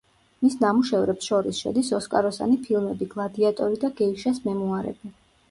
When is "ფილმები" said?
2.65-3.09